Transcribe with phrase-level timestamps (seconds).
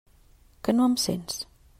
[0.69, 1.39] Que no em sents?